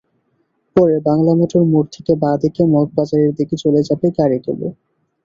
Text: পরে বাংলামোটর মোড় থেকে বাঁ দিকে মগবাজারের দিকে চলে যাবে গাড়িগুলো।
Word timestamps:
পরে 0.75 0.95
বাংলামোটর 1.07 1.63
মোড় 1.71 1.89
থেকে 1.95 2.13
বাঁ 2.23 2.35
দিকে 2.43 2.61
মগবাজারের 2.73 3.31
দিকে 3.39 3.55
চলে 3.63 3.81
যাবে 3.87 4.07
গাড়িগুলো। 4.17 4.67